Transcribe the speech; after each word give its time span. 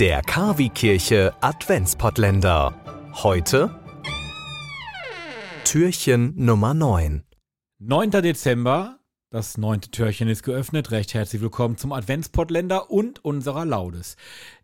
Der 0.00 0.20
Kavi-Kirche 0.20 1.32
Adventspottländer. 1.40 2.74
Heute 3.14 3.80
Türchen 5.64 6.34
Nummer 6.36 6.74
9. 6.74 7.24
9. 7.78 8.10
Dezember, 8.10 8.98
das 9.30 9.56
neunte 9.56 9.90
Türchen 9.90 10.28
ist 10.28 10.42
geöffnet. 10.42 10.90
Recht 10.90 11.14
herzlich 11.14 11.40
willkommen 11.40 11.78
zum 11.78 11.92
Adventspottländer 11.92 12.90
und 12.90 13.24
unserer 13.24 13.64
Laudes. 13.64 14.16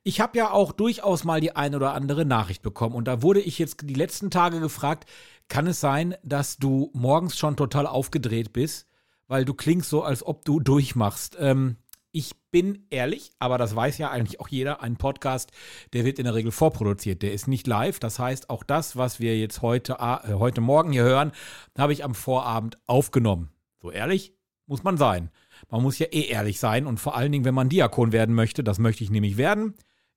Ich 0.03 0.21
habe 0.21 0.37
ja 0.37 0.51
auch 0.51 0.71
durchaus 0.71 1.24
mal 1.24 1.40
die 1.40 1.56
ein 1.56 1.74
oder 1.74 1.94
andere 1.94 2.26
Nachricht 2.26 2.60
bekommen 2.60 2.94
und 2.94 3.08
da 3.08 3.22
wurde 3.22 3.40
ich 3.40 3.58
jetzt 3.58 3.88
die 3.88 3.94
letzten 3.94 4.30
Tage 4.30 4.60
gefragt, 4.60 5.08
kann 5.49 5.67
es 5.67 5.80
sein, 5.80 6.14
dass 6.22 6.58
du 6.58 6.90
morgens 6.92 7.38
schon 7.38 7.56
total 7.56 7.87
aufgedreht 7.87 8.53
bist, 8.53 8.87
weil 9.28 9.46
du 9.46 9.54
klingst 9.54 9.88
so, 9.88 10.03
als 10.03 10.22
ob 10.26 10.44
du 10.44 10.60
durchmachst. 10.60 11.38
Ähm, 11.40 11.78
ich 12.13 12.33
bin 12.51 12.87
ehrlich, 12.90 13.33
aber 13.38 13.58
das 13.58 13.74
weiß 13.74 13.99
ja 13.99 14.10
eigentlich 14.10 14.40
auch 14.40 14.49
jeder, 14.49 14.83
ein 14.83 14.97
Podcast, 14.97 15.51
der 15.94 16.05
wird 16.05 16.19
in 16.19 16.25
der 16.25 16.35
Regel 16.35 16.52
vorproduziert, 16.52 17.23
der 17.23 17.33
ist 17.33 17.48
nicht 17.48 17.66
live. 17.66 17.98
Das 17.98 18.19
heißt, 18.19 18.51
auch 18.51 18.62
das, 18.62 18.97
was 18.97 19.19
wir 19.19 19.38
jetzt 19.38 19.62
heute, 19.62 19.95
äh, 19.95 20.35
heute 20.35 20.61
Morgen 20.61 20.93
hier 20.93 21.05
hören, 21.05 21.33
habe 21.77 21.93
ich 21.93 22.05
am 22.05 22.15
Vorabend 22.15 22.79
aufgenommen. 22.87 23.51
So 23.80 23.91
ehrlich 23.91 24.35
muss 24.66 24.85
man 24.85 24.97
sein. 24.97 25.30
Man 25.71 25.83
muss 25.83 25.98
ja 25.98 26.07
eh 26.07 26.27
ehrlich 26.27 26.61
sein 26.61 26.87
und 26.87 27.01
vor 27.01 27.16
allen 27.16 27.33
Dingen, 27.33 27.45
wenn 27.45 27.55
man 27.55 27.69
Diakon 27.69 28.13
werden 28.13 28.35
möchte, 28.35 28.63
das 28.63 28.79
möchte 28.79 29.05
ich 29.05 29.10
nämlich 29.10 29.37
werden, 29.37 29.74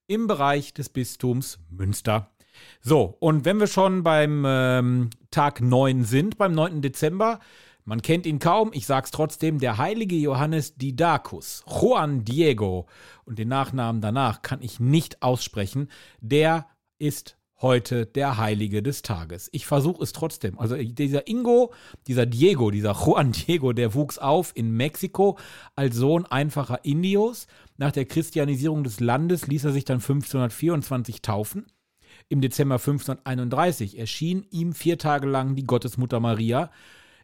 im 0.08 0.28
Bereich 0.28 0.74
des 0.74 0.90
Bistums 0.90 1.60
Münster. 1.70 2.32
So, 2.82 3.18
und 3.20 3.46
wenn 3.46 3.60
wir 3.60 3.68
schon 3.68 4.04
beim 4.04 4.44
ähm, 4.48 5.10
Tag 5.32 5.62
9 5.62 6.04
sind, 6.04 6.38
beim 6.38 6.54
9. 6.54 6.82
Dezember, 6.82 7.40
man 7.86 8.02
kennt 8.02 8.26
ihn 8.26 8.40
kaum, 8.40 8.72
ich 8.74 8.88
sag's 8.88 9.12
trotzdem, 9.12 9.60
der 9.60 9.78
heilige 9.78 10.16
Johannes 10.16 10.76
Didacus, 10.76 11.64
Juan 11.68 12.26
Diego, 12.26 12.88
und 13.26 13.38
den 13.38 13.48
Nachnamen 13.48 14.02
danach 14.02 14.42
kann 14.42 14.62
ich 14.62 14.80
nicht 14.80 15.22
aussprechen, 15.22 15.90
der 16.20 16.68
ist 16.98 17.38
heute 17.62 18.06
der 18.06 18.38
Heilige 18.38 18.84
des 18.84 19.02
Tages. 19.02 19.50
Ich 19.52 19.66
versuche 19.66 20.04
es 20.04 20.14
trotzdem. 20.14 20.60
Also 20.60 20.76
dieser 20.76 21.28
Ingo, 21.28 21.74
dieser 22.08 22.26
Diego, 22.26 22.70
dieser 22.70 22.94
Juan 22.94 23.32
Diego, 23.32 23.72
der 23.72 23.94
wuchs 23.94 24.18
auf 24.18 24.52
in 24.56 24.72
Mexiko 24.72 25.38
als 25.76 25.96
Sohn 25.96 26.26
einfacher 26.26 26.84
Indios. 26.84 27.48
Nach 27.78 27.92
der 27.92 28.06
Christianisierung 28.06 28.84
des 28.84 29.00
Landes 29.00 29.48
ließ 29.48 29.66
er 29.66 29.72
sich 29.72 29.86
dann 29.86 30.00
1524 30.00 31.22
taufen. 31.22 31.68
Im 32.30 32.42
Dezember 32.42 32.76
1531 32.76 33.98
erschien 33.98 34.46
ihm 34.50 34.74
vier 34.74 34.98
Tage 34.98 35.28
lang 35.28 35.56
die 35.56 35.66
Gottesmutter 35.66 36.20
Maria 36.20 36.72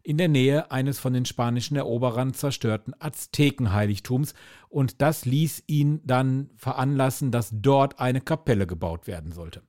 in 0.03 0.17
der 0.17 0.27
Nähe 0.27 0.71
eines 0.71 0.99
von 0.99 1.13
den 1.13 1.25
spanischen 1.25 1.77
Eroberern 1.77 2.33
zerstörten 2.33 2.93
Aztekenheiligtums 2.99 4.33
und 4.69 5.01
das 5.01 5.25
ließ 5.25 5.63
ihn 5.67 6.01
dann 6.05 6.49
veranlassen, 6.55 7.31
dass 7.31 7.49
dort 7.53 7.99
eine 7.99 8.21
Kapelle 8.21 8.67
gebaut 8.67 9.07
werden 9.07 9.31
sollte. 9.31 9.61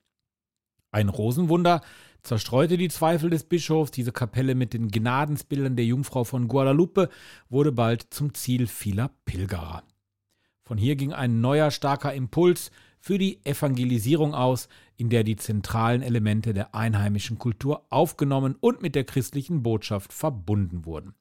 Ein 0.90 1.08
Rosenwunder 1.08 1.80
zerstreute 2.22 2.76
die 2.76 2.88
Zweifel 2.88 3.30
des 3.30 3.44
Bischofs. 3.44 3.90
Diese 3.90 4.12
Kapelle 4.12 4.54
mit 4.54 4.74
den 4.74 4.88
Gnadensbildern 4.88 5.74
der 5.74 5.86
Jungfrau 5.86 6.24
von 6.24 6.48
Guadalupe 6.48 7.08
wurde 7.48 7.72
bald 7.72 8.06
zum 8.10 8.34
Ziel 8.34 8.66
vieler 8.66 9.10
Pilgerer. 9.24 9.84
Von 10.64 10.78
hier 10.78 10.96
ging 10.96 11.12
ein 11.12 11.40
neuer 11.40 11.70
starker 11.70 12.14
Impuls 12.14 12.70
für 13.02 13.18
die 13.18 13.44
Evangelisierung 13.44 14.32
aus, 14.32 14.68
in 14.96 15.10
der 15.10 15.24
die 15.24 15.34
zentralen 15.34 16.02
Elemente 16.02 16.54
der 16.54 16.72
einheimischen 16.72 17.36
Kultur 17.36 17.84
aufgenommen 17.90 18.54
und 18.60 18.80
mit 18.80 18.94
der 18.94 19.02
christlichen 19.02 19.64
Botschaft 19.64 20.12
verbunden 20.12 20.86
wurden. 20.86 21.12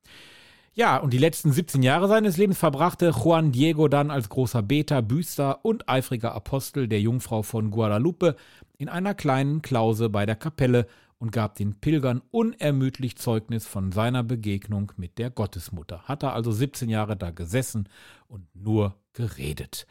Ja, 0.74 0.98
und 0.98 1.12
die 1.12 1.18
letzten 1.18 1.52
17 1.52 1.82
Jahre 1.82 2.08
seines 2.08 2.38
Lebens 2.38 2.60
verbrachte 2.60 3.10
Juan 3.10 3.52
Diego 3.52 3.88
dann 3.88 4.12
als 4.12 4.30
großer 4.30 4.62
Beter, 4.62 5.02
Büster 5.02 5.66
und 5.66 5.90
eifriger 5.90 6.36
Apostel 6.36 6.88
der 6.88 7.02
Jungfrau 7.02 7.42
von 7.42 7.72
Guadalupe 7.72 8.36
in 8.78 8.88
einer 8.88 9.16
kleinen 9.16 9.64
Klause 9.64 10.10
bei 10.10 10.28
der 10.28 10.36
Kapelle 10.36 10.86
und 11.18 11.32
gab 11.32 11.56
den 11.56 11.80
Pilgern 11.80 12.22
unermüdlich 12.30 13.18
Zeugnis 13.18 13.66
von 13.66 13.92
seiner 13.92 14.24
Begegnung 14.24 14.92
mit 14.98 15.18
der 15.18 15.32
Gottesmutter. 15.32 16.04
Hat 16.04 16.22
er 16.22 16.34
also 16.34 16.52
17 16.52 16.90
Jahre 16.90 17.18
da 17.18 17.32
gesessen 17.32 17.90
und 18.28 18.46
nur 18.56 18.96
geredet. 19.14 19.88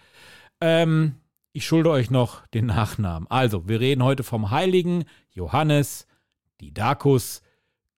Ähm, 0.60 1.16
ich 1.52 1.66
schulde 1.66 1.90
euch 1.90 2.10
noch 2.10 2.46
den 2.48 2.66
Nachnamen. 2.66 3.26
Also, 3.30 3.66
wir 3.68 3.80
reden 3.80 4.04
heute 4.04 4.22
vom 4.22 4.50
heiligen 4.50 5.06
Johannes 5.30 6.06
Didacus 6.60 7.40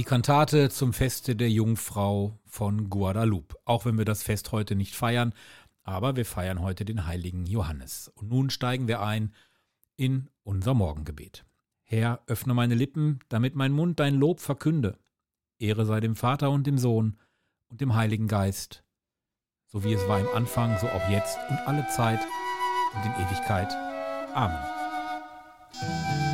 Die 0.00 0.06
Kantate 0.06 0.70
zum 0.70 0.94
Feste 0.94 1.36
der 1.36 1.50
Jungfrau 1.50 2.40
von 2.46 2.88
Guadalupe. 2.88 3.54
Auch 3.66 3.84
wenn 3.84 3.98
wir 3.98 4.06
das 4.06 4.22
Fest 4.22 4.50
heute 4.50 4.74
nicht 4.74 4.96
feiern, 4.96 5.34
aber 5.82 6.16
wir 6.16 6.24
feiern 6.24 6.62
heute 6.62 6.86
den 6.86 7.04
heiligen 7.04 7.44
Johannes. 7.44 8.10
Und 8.14 8.30
nun 8.30 8.48
steigen 8.48 8.88
wir 8.88 9.02
ein 9.02 9.34
in 9.98 10.30
unser 10.42 10.72
Morgengebet. 10.72 11.44
Herr, 11.82 12.22
öffne 12.28 12.54
meine 12.54 12.74
Lippen, 12.74 13.18
damit 13.28 13.56
mein 13.56 13.72
Mund 13.72 14.00
dein 14.00 14.14
Lob 14.14 14.40
verkünde. 14.40 14.96
Ehre 15.58 15.84
sei 15.84 16.00
dem 16.00 16.16
Vater 16.16 16.50
und 16.50 16.66
dem 16.66 16.78
Sohn 16.78 17.18
und 17.68 17.82
dem 17.82 17.94
Heiligen 17.94 18.26
Geist, 18.26 18.82
so 19.66 19.84
wie 19.84 19.92
es 19.92 20.08
war 20.08 20.18
im 20.18 20.28
Anfang, 20.34 20.78
so 20.78 20.88
auch 20.88 21.10
jetzt 21.10 21.36
und 21.50 21.58
alle 21.68 21.86
Zeit 21.88 22.20
und 22.94 23.04
in 23.04 23.26
Ewigkeit. 23.26 23.70
Amen. 24.34 26.29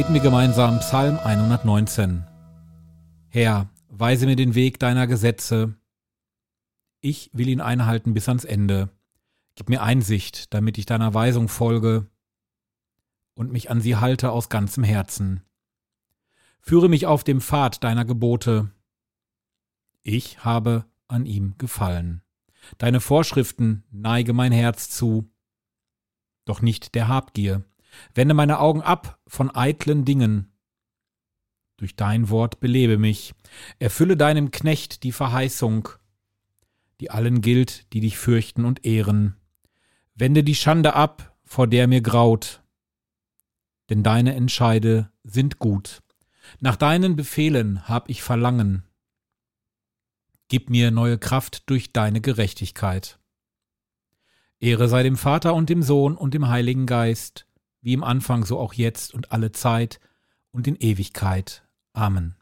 Beten 0.00 0.14
wir 0.14 0.22
gemeinsam 0.22 0.78
Psalm 0.78 1.18
119. 1.18 2.24
Herr, 3.28 3.68
weise 3.90 4.24
mir 4.24 4.34
den 4.34 4.54
Weg 4.54 4.78
deiner 4.78 5.06
Gesetze. 5.06 5.74
Ich 7.02 7.28
will 7.34 7.50
ihn 7.50 7.60
einhalten 7.60 8.14
bis 8.14 8.26
ans 8.26 8.46
Ende. 8.46 8.88
Gib 9.56 9.68
mir 9.68 9.82
Einsicht, 9.82 10.54
damit 10.54 10.78
ich 10.78 10.86
deiner 10.86 11.12
Weisung 11.12 11.48
folge 11.48 12.06
und 13.34 13.52
mich 13.52 13.70
an 13.70 13.82
sie 13.82 13.96
halte 13.96 14.30
aus 14.30 14.48
ganzem 14.48 14.84
Herzen. 14.84 15.42
Führe 16.62 16.88
mich 16.88 17.04
auf 17.04 17.22
dem 17.22 17.42
Pfad 17.42 17.84
deiner 17.84 18.06
Gebote. 18.06 18.70
Ich 20.02 20.42
habe 20.42 20.86
an 21.08 21.26
ihm 21.26 21.56
gefallen. 21.58 22.22
Deine 22.78 23.00
Vorschriften 23.00 23.84
neige 23.90 24.32
mein 24.32 24.52
Herz 24.52 24.88
zu, 24.88 25.30
doch 26.46 26.62
nicht 26.62 26.94
der 26.94 27.08
Habgier. 27.08 27.64
Wende 28.14 28.34
meine 28.34 28.60
Augen 28.60 28.82
ab 28.82 29.18
von 29.26 29.50
eitlen 29.50 30.04
Dingen. 30.04 30.52
Durch 31.76 31.96
dein 31.96 32.28
Wort 32.28 32.60
belebe 32.60 32.98
mich. 32.98 33.34
Erfülle 33.78 34.16
deinem 34.16 34.50
Knecht 34.50 35.02
die 35.02 35.12
Verheißung, 35.12 35.88
die 37.00 37.10
allen 37.10 37.40
gilt, 37.40 37.92
die 37.92 38.00
dich 38.00 38.18
fürchten 38.18 38.64
und 38.64 38.84
ehren. 38.84 39.36
Wende 40.14 40.44
die 40.44 40.54
Schande 40.54 40.94
ab, 40.94 41.34
vor 41.44 41.66
der 41.66 41.88
mir 41.88 42.02
graut. 42.02 42.62
Denn 43.88 44.02
deine 44.02 44.34
Entscheide 44.34 45.10
sind 45.24 45.58
gut. 45.58 46.02
Nach 46.58 46.76
deinen 46.76 47.16
Befehlen 47.16 47.88
hab 47.88 48.10
ich 48.10 48.22
Verlangen. 48.22 48.84
Gib 50.48 50.68
mir 50.68 50.90
neue 50.90 51.16
Kraft 51.16 51.70
durch 51.70 51.92
deine 51.92 52.20
Gerechtigkeit. 52.20 53.18
Ehre 54.58 54.88
sei 54.88 55.02
dem 55.02 55.16
Vater 55.16 55.54
und 55.54 55.70
dem 55.70 55.82
Sohn 55.82 56.16
und 56.16 56.34
dem 56.34 56.48
Heiligen 56.48 56.84
Geist, 56.84 57.46
wie 57.82 57.92
im 57.92 58.04
Anfang, 58.04 58.44
so 58.44 58.58
auch 58.58 58.74
jetzt 58.74 59.14
und 59.14 59.32
alle 59.32 59.52
Zeit 59.52 60.00
und 60.50 60.66
in 60.66 60.76
Ewigkeit. 60.76 61.66
Amen. 61.92 62.36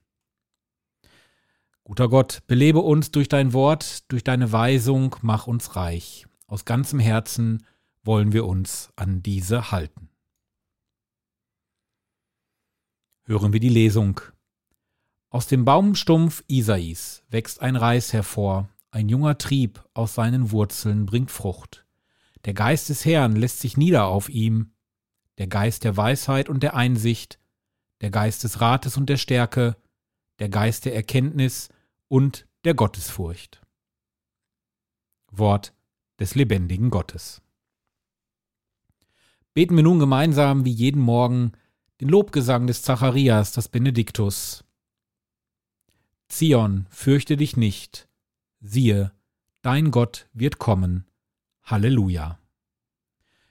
Guter 1.84 2.08
Gott, 2.08 2.42
belebe 2.46 2.80
uns 2.80 3.10
durch 3.10 3.28
dein 3.28 3.52
Wort, 3.52 4.10
durch 4.12 4.22
deine 4.22 4.52
Weisung, 4.52 5.16
mach 5.22 5.46
uns 5.46 5.74
reich. 5.74 6.26
Aus 6.46 6.64
ganzem 6.64 6.98
Herzen 6.98 7.64
wollen 8.02 8.32
wir 8.32 8.46
uns 8.46 8.90
an 8.96 9.22
diese 9.22 9.70
halten. 9.70 10.10
Hören 13.24 13.52
wir 13.52 13.60
die 13.60 13.68
Lesung. 13.68 14.20
Aus 15.30 15.46
dem 15.46 15.64
Baumstumpf 15.64 16.42
Isais 16.46 17.22
wächst 17.28 17.60
ein 17.60 17.76
Reis 17.76 18.14
hervor, 18.14 18.70
ein 18.90 19.10
junger 19.10 19.36
Trieb 19.36 19.84
aus 19.92 20.14
seinen 20.14 20.50
Wurzeln 20.50 21.04
bringt 21.04 21.30
Frucht. 21.30 21.86
Der 22.46 22.54
Geist 22.54 22.88
des 22.88 23.04
Herrn 23.04 23.36
lässt 23.36 23.60
sich 23.60 23.76
nieder 23.76 24.06
auf 24.06 24.30
ihm, 24.30 24.72
der 25.38 25.46
Geist 25.46 25.84
der 25.84 25.96
Weisheit 25.96 26.48
und 26.48 26.62
der 26.62 26.74
Einsicht, 26.74 27.38
der 28.00 28.10
Geist 28.10 28.44
des 28.44 28.60
Rates 28.60 28.96
und 28.96 29.08
der 29.08 29.16
Stärke, 29.16 29.76
der 30.38 30.48
Geist 30.48 30.84
der 30.84 30.94
Erkenntnis 30.94 31.68
und 32.08 32.46
der 32.64 32.74
Gottesfurcht. 32.74 33.60
Wort 35.30 35.72
des 36.18 36.34
lebendigen 36.34 36.90
Gottes. 36.90 37.40
Beten 39.54 39.76
wir 39.76 39.82
nun 39.82 39.98
gemeinsam 39.98 40.64
wie 40.64 40.72
jeden 40.72 41.00
Morgen 41.00 41.52
den 42.00 42.08
Lobgesang 42.08 42.66
des 42.66 42.82
Zacharias, 42.82 43.52
das 43.52 43.68
Benediktus. 43.68 44.64
Zion, 46.28 46.86
fürchte 46.90 47.36
dich 47.36 47.56
nicht, 47.56 48.08
siehe, 48.60 49.12
dein 49.62 49.90
Gott 49.90 50.28
wird 50.32 50.58
kommen. 50.58 51.06
Halleluja. 51.62 52.38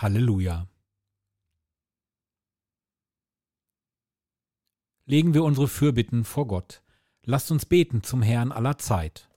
Halleluja. 0.00 0.68
Legen 5.06 5.34
wir 5.34 5.42
unsere 5.42 5.66
Fürbitten 5.66 6.22
vor 6.22 6.46
Gott. 6.46 6.84
Lasst 7.24 7.50
uns 7.50 7.66
beten 7.66 8.04
zum 8.04 8.22
Herrn 8.22 8.52
aller 8.52 8.78
Zeit. 8.78 9.28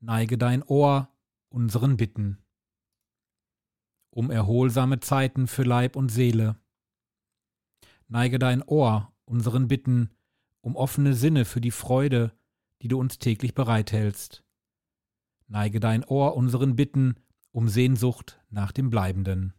Neige 0.00 0.36
dein 0.36 0.62
Ohr 0.62 1.08
unseren 1.48 1.96
Bitten. 1.96 2.36
um 4.10 4.30
erholsame 4.30 5.00
Zeiten 5.00 5.46
für 5.46 5.62
Leib 5.62 5.96
und 5.96 6.10
Seele. 6.10 6.56
Neige 8.08 8.38
dein 8.38 8.62
Ohr 8.62 9.10
unseren 9.24 9.68
Bitten, 9.68 10.10
um 10.60 10.76
offene 10.76 11.14
Sinne 11.14 11.46
für 11.46 11.62
die 11.62 11.70
Freude, 11.70 12.36
die 12.82 12.88
du 12.88 13.00
uns 13.00 13.18
täglich 13.18 13.54
bereithältst. 13.54 14.44
Neige 15.46 15.80
dein 15.80 16.04
Ohr 16.04 16.36
unseren 16.36 16.76
Bitten 16.76 17.14
um 17.52 17.68
Sehnsucht 17.68 18.38
nach 18.50 18.72
dem 18.72 18.90
Bleibenden. 18.90 19.54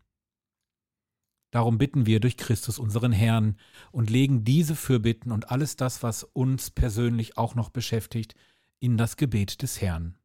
Darum 1.52 1.78
bitten 1.78 2.06
wir 2.06 2.20
durch 2.20 2.38
Christus 2.38 2.78
unseren 2.78 3.12
Herrn 3.12 3.58
und 3.92 4.10
legen 4.10 4.44
diese 4.44 4.76
Fürbitten 4.76 5.32
und 5.32 5.52
alles 5.52 5.76
das, 5.76 6.04
was 6.04 6.24
uns 6.24 6.70
persönlich 6.70 7.38
auch 7.38 7.56
noch 7.56 7.70
beschäftigt, 7.70 8.36
in 8.80 8.98
das 8.98 9.18
Gebet 9.18 9.62
des 9.62 9.82
Herrn. 9.82 10.16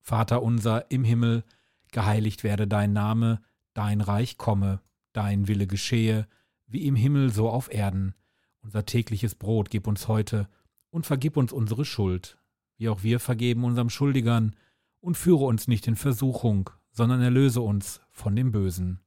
Vater 0.00 0.42
unser 0.42 0.90
im 0.90 1.04
Himmel, 1.04 1.44
geheiligt 1.92 2.42
werde 2.42 2.66
dein 2.66 2.92
Name, 2.92 3.40
dein 3.74 4.00
Reich 4.00 4.36
komme, 4.36 4.80
dein 5.12 5.48
Wille 5.48 5.66
geschehe, 5.66 6.26
wie 6.66 6.86
im 6.86 6.96
Himmel 6.96 7.32
so 7.32 7.48
auf 7.48 7.72
Erden. 7.72 8.14
Unser 8.60 8.84
tägliches 8.84 9.34
Brot 9.34 9.70
gib 9.70 9.86
uns 9.86 10.08
heute 10.08 10.48
und 10.90 11.06
vergib 11.06 11.36
uns 11.36 11.52
unsere 11.52 11.84
Schuld, 11.84 12.36
wie 12.76 12.88
auch 12.88 13.02
wir 13.02 13.20
vergeben 13.20 13.64
unserem 13.64 13.90
Schuldigern, 13.90 14.56
und 15.00 15.16
führe 15.16 15.44
uns 15.44 15.68
nicht 15.68 15.86
in 15.86 15.96
Versuchung, 15.96 16.70
sondern 16.90 17.20
erlöse 17.20 17.60
uns 17.60 18.00
von 18.10 18.34
dem 18.34 18.52
Bösen. 18.52 19.03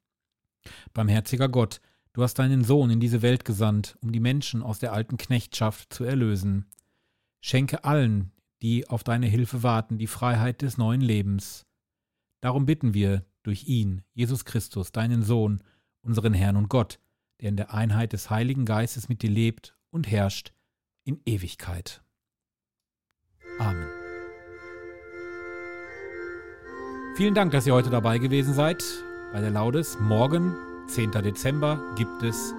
Barmherziger 0.94 1.50
Gott, 1.50 1.82
du 2.14 2.24
hast 2.24 2.36
deinen 2.40 2.64
Sohn 2.64 2.90
in 2.90 3.00
diese 3.00 3.22
Welt 3.22 3.46
gesandt, 3.46 3.98
um 4.02 4.12
die 4.12 4.20
Menschen 4.20 4.64
aus 4.64 4.80
der 4.80 4.94
alten 4.94 5.18
Knechtschaft 5.18 5.94
zu 5.94 6.04
erlösen. 6.04 6.66
Schenke 7.42 7.84
allen, 7.84 8.32
die 8.62 8.88
auf 8.88 9.04
deine 9.04 9.28
Hilfe 9.28 9.64
warten, 9.64 9.98
die 9.98 10.08
Freiheit 10.08 10.62
des 10.62 10.78
neuen 10.78 11.02
Lebens. 11.02 11.66
Darum 12.42 12.66
bitten 12.66 12.94
wir 12.94 13.26
durch 13.44 13.68
ihn, 13.68 14.04
Jesus 14.14 14.46
Christus, 14.46 14.92
deinen 14.92 15.24
Sohn, 15.24 15.64
unseren 16.02 16.34
Herrn 16.34 16.58
und 16.58 16.70
Gott, 16.70 17.00
der 17.42 17.50
in 17.50 17.58
der 17.58 17.74
Einheit 17.74 18.14
des 18.14 18.30
Heiligen 18.30 18.66
Geistes 18.66 19.10
mit 19.10 19.22
dir 19.22 19.30
lebt 19.30 19.76
und 19.90 20.10
herrscht 20.10 20.54
in 21.04 21.22
Ewigkeit. 21.26 22.02
Amen. 23.60 23.88
Vielen 27.16 27.34
Dank, 27.34 27.52
dass 27.52 27.66
ihr 27.66 27.74
heute 27.74 27.90
dabei 27.90 28.20
gewesen 28.20 28.54
seid 28.54 28.84
bei 29.34 29.42
der 29.42 29.52
Laudes. 29.52 29.98
Morgen, 30.00 30.56
10. 30.88 31.12
Dezember, 31.12 31.80
gibt 31.96 32.24
es 32.24 32.54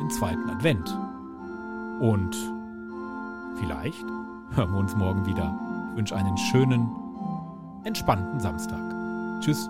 den 0.00 0.10
zweiten 0.10 0.48
Advent. 0.50 0.96
Und 2.00 2.36
vielleicht 3.58 4.04
hören 4.54 4.72
wir 4.72 4.78
uns 4.78 4.96
morgen 4.96 5.26
wieder. 5.26 5.58
Ich 5.90 5.96
wünsche 5.96 6.16
einen 6.16 6.36
schönen, 6.36 6.88
entspannten 7.84 8.40
Samstag. 8.40 8.80
Tschüss. 9.40 9.68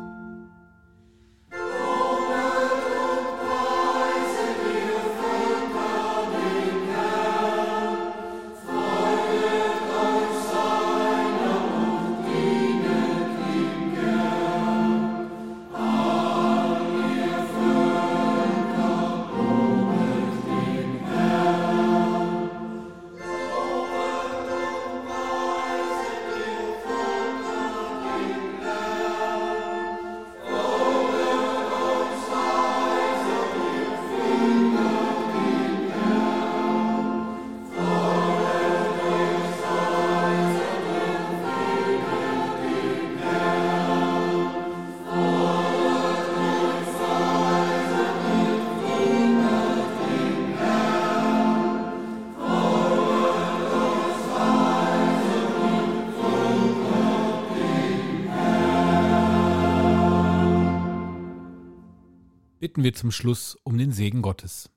Bitten 62.73 62.85
wir 62.85 62.95
zum 62.95 63.11
Schluss 63.11 63.59
um 63.65 63.77
den 63.77 63.93
Segen 63.93 64.23
Gottes. 64.23 64.71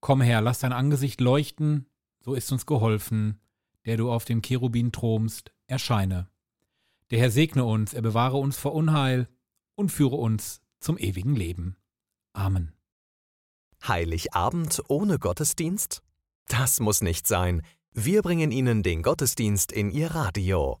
Komm 0.00 0.20
her, 0.20 0.40
lass 0.40 0.58
dein 0.58 0.72
Angesicht 0.72 1.20
leuchten, 1.20 1.86
so 2.18 2.34
ist 2.34 2.50
uns 2.50 2.66
geholfen, 2.66 3.38
der 3.84 3.96
du 3.96 4.10
auf 4.10 4.24
dem 4.24 4.42
Cherubin 4.42 4.90
thronst, 4.90 5.52
erscheine. 5.68 6.28
Der 7.12 7.20
Herr 7.20 7.30
segne 7.30 7.64
uns, 7.64 7.94
er 7.94 8.02
bewahre 8.02 8.38
uns 8.38 8.58
vor 8.58 8.74
Unheil 8.74 9.28
und 9.76 9.92
führe 9.92 10.16
uns 10.16 10.60
zum 10.80 10.98
ewigen 10.98 11.36
Leben. 11.36 11.76
Amen. 12.32 12.72
Heiligabend 13.86 14.82
ohne 14.88 15.20
Gottesdienst? 15.20 16.02
Das 16.48 16.80
muss 16.80 17.00
nicht 17.00 17.28
sein. 17.28 17.62
Wir 17.92 18.22
bringen 18.22 18.50
Ihnen 18.50 18.82
den 18.82 19.02
Gottesdienst 19.02 19.70
in 19.70 19.92
Ihr 19.92 20.16
Radio. 20.16 20.80